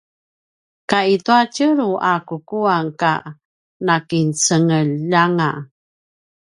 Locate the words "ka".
0.89-0.99, 2.99-3.11